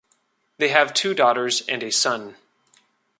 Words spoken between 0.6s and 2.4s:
have two daughters and a son.